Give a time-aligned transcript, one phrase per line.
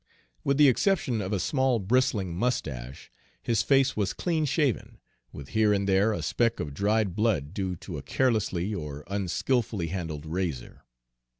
[0.43, 4.97] With the exception of a small, bristling mustache, his face was clean shaven,
[5.31, 9.89] with here and there a speck of dried blood due to a carelessly or unskillfully
[9.89, 10.85] handled razor.